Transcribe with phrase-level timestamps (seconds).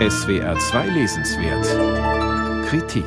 [0.00, 3.06] SWR 2 Lesenswert Kritik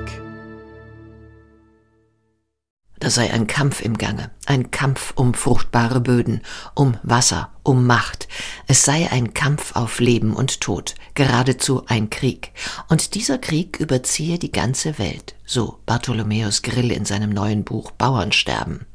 [2.97, 6.39] Da sei ein Kampf im Gange, ein Kampf um fruchtbare Böden,
[6.75, 8.29] um Wasser, um Macht.
[8.67, 12.53] Es sei ein Kampf auf Leben und Tod, geradezu ein Krieg.
[12.87, 18.85] Und dieser Krieg überziehe die ganze Welt, so Bartholomäus Grill in seinem neuen Buch Bauernsterben.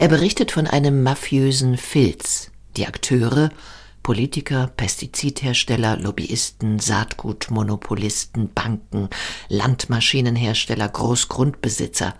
[0.00, 2.50] Er berichtet von einem mafiösen Filz.
[2.76, 3.50] Die Akteure
[4.10, 9.08] Politiker, Pestizidhersteller, Lobbyisten, Saatgutmonopolisten, Banken,
[9.48, 12.14] Landmaschinenhersteller, Großgrundbesitzer.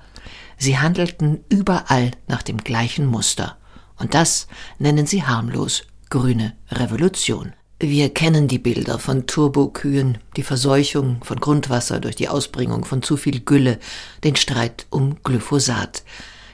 [0.57, 3.59] Sie handelten überall nach dem gleichen Muster.
[3.99, 4.47] Und das
[4.79, 7.55] nennen sie harmlos grüne Revolution.
[7.81, 13.17] Wir kennen die Bilder von Turbokühen, die Verseuchung von Grundwasser durch die Ausbringung von zu
[13.17, 13.81] viel Gülle,
[14.23, 16.05] den Streit um Glyphosat.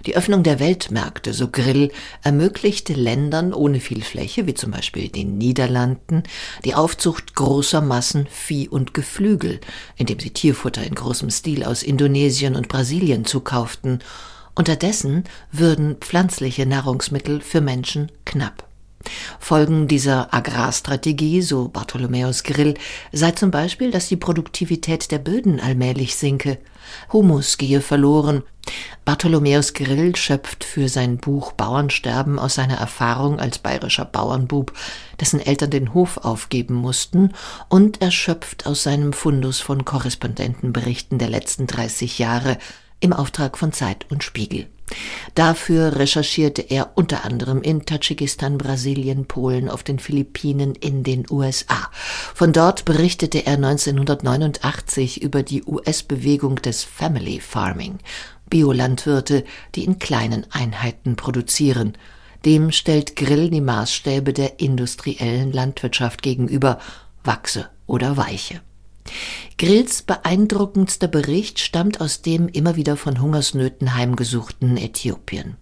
[0.06, 1.91] Die Öffnung der Weltmärkte, so Grill,
[2.23, 6.23] ermöglichte Ländern ohne viel Fläche, wie zum Beispiel den Niederlanden,
[6.65, 9.60] die Aufzucht großer Massen Vieh und Geflügel,
[9.96, 13.98] indem sie Tierfutter in großem Stil aus Indonesien und Brasilien zukauften.
[14.54, 18.65] Unterdessen würden pflanzliche Nahrungsmittel für Menschen knapp.
[19.38, 22.74] Folgen dieser Agrarstrategie, so Bartholomäus Grill,
[23.13, 26.59] sei zum Beispiel, dass die Produktivität der Böden allmählich sinke.
[27.13, 28.43] Humus gehe verloren.
[29.04, 34.73] Bartholomäus Grill schöpft für sein Buch Bauernsterben aus seiner Erfahrung als bayerischer Bauernbub,
[35.20, 37.32] dessen Eltern den Hof aufgeben mussten,
[37.68, 42.59] und er schöpft aus seinem Fundus von Korrespondentenberichten der letzten 30 Jahre
[43.01, 44.66] im Auftrag von Zeit und Spiegel.
[45.34, 51.90] Dafür recherchierte er unter anderem in Tadschikistan, Brasilien, Polen, auf den Philippinen, in den USA.
[52.34, 57.98] Von dort berichtete er 1989 über die US-Bewegung des Family Farming,
[58.48, 61.98] Biolandwirte, die in kleinen Einheiten produzieren.
[62.45, 66.78] Dem stellt Grill die Maßstäbe der industriellen Landwirtschaft gegenüber,
[67.25, 68.60] wachse oder weiche.
[69.59, 75.56] Grills beeindruckendster Bericht stammt aus dem immer wieder von Hungersnöten heimgesuchten Äthiopien.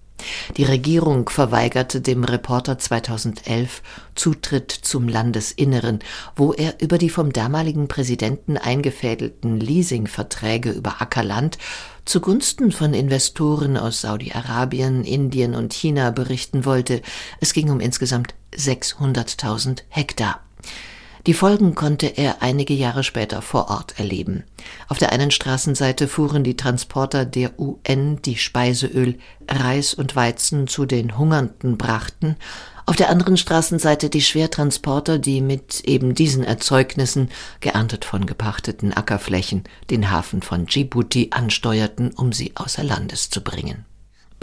[0.56, 3.82] Die Regierung verweigerte dem Reporter 2011
[4.14, 5.98] Zutritt zum Landesinneren,
[6.36, 11.58] wo er über die vom damaligen Präsidenten eingefädelten Leasingverträge über Ackerland
[12.04, 17.02] zugunsten von Investoren aus Saudi-Arabien, Indien und China berichten wollte.
[17.40, 20.40] Es ging um insgesamt 600.000 Hektar.
[21.26, 24.44] Die Folgen konnte er einige Jahre später vor Ort erleben.
[24.88, 29.18] Auf der einen Straßenseite fuhren die Transporter der UN, die Speiseöl,
[29.48, 32.36] Reis und Weizen zu den Hungernden brachten,
[32.86, 37.30] auf der anderen Straßenseite die Schwertransporter, die mit eben diesen Erzeugnissen,
[37.60, 43.86] geerntet von gepachteten Ackerflächen, den Hafen von Djibouti ansteuerten, um sie außer Landes zu bringen.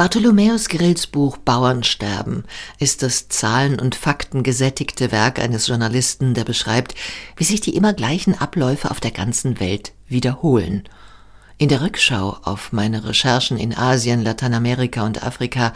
[0.02, 2.46] Bartholomäus Grills Buch Bauernsterben
[2.80, 6.96] ist das Zahlen- und Fakten gesättigte Werk eines Journalisten, der beschreibt,
[7.38, 10.90] wie sich die immer gleichen Abläufe auf der ganzen Welt wiederholen.
[11.60, 15.72] In der Rückschau auf meine Recherchen in Asien, Lateinamerika und Afrika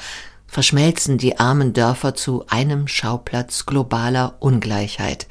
[0.48, 5.28] verschmelzen die armen Dörfer zu einem Schauplatz globaler Ungleichheit,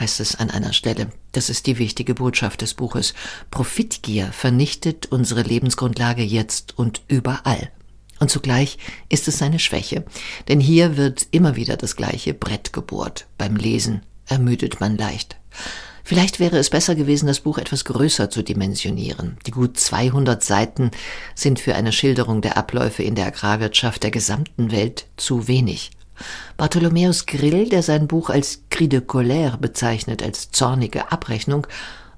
[0.00, 1.10] heißt es an einer Stelle.
[1.32, 3.12] Das ist die wichtige Botschaft des Buches.
[3.50, 7.70] Profitgier vernichtet unsere Lebensgrundlage jetzt und überall.
[8.20, 10.04] Und zugleich ist es seine Schwäche,
[10.48, 13.26] denn hier wird immer wieder das gleiche Brett gebohrt.
[13.38, 15.36] Beim Lesen ermüdet man leicht.
[16.06, 19.38] Vielleicht wäre es besser gewesen, das Buch etwas größer zu dimensionieren.
[19.46, 20.90] Die gut 200 Seiten
[21.34, 25.92] sind für eine Schilderung der Abläufe in der Agrarwirtschaft der gesamten Welt zu wenig.
[26.58, 31.66] Bartholomäus Grill, der sein Buch als Cri de Colère bezeichnet, als zornige Abrechnung,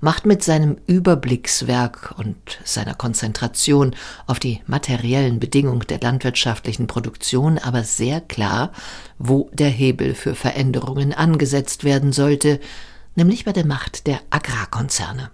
[0.01, 3.95] macht mit seinem Überblickswerk und seiner Konzentration
[4.27, 8.73] auf die materiellen Bedingungen der landwirtschaftlichen Produktion aber sehr klar,
[9.19, 12.61] wo der Hebel für Veränderungen angesetzt werden sollte,
[13.15, 15.31] nämlich bei der Macht der Agrarkonzerne.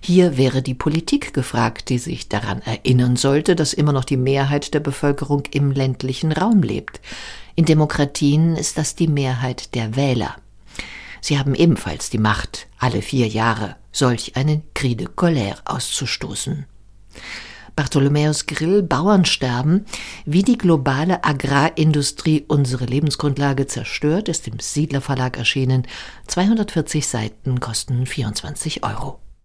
[0.00, 4.74] Hier wäre die Politik gefragt, die sich daran erinnern sollte, dass immer noch die Mehrheit
[4.74, 7.00] der Bevölkerung im ländlichen Raum lebt.
[7.56, 10.36] In Demokratien ist das die Mehrheit der Wähler.
[11.20, 16.66] Sie haben ebenfalls die Macht, alle vier Jahre solch einen Cri de Colère auszustoßen.
[17.76, 19.84] Bartholomäus Grill Bauernsterben,
[20.24, 25.86] wie die globale Agrarindustrie unsere Lebensgrundlage zerstört, ist im Siedler Verlag erschienen.
[26.26, 29.20] 240 Seiten kosten 24 Euro.